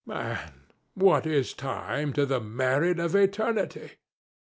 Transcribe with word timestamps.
And 0.11 0.39
what 0.95 1.27
is 1.27 1.53
time 1.53 2.11
to 2.13 2.25
the 2.25 2.39
married 2.39 2.97
of 2.97 3.13
eternity?" 3.13 3.91